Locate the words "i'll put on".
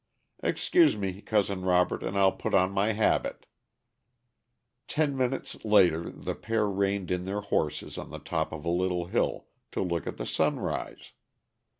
2.17-2.71